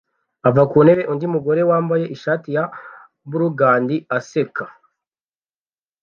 ava 0.47 0.63
ku 0.71 0.77
ntebe 0.85 1.03
undi 1.11 1.25
mugore 1.33 1.61
wambaye 1.69 2.05
ishati 2.15 2.47
ya 2.55 2.63
burgundy 3.29 3.95
aseka 4.17 4.65